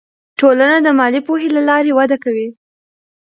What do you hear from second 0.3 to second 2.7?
ټولنه د مالي پوهې له لارې وده کوي.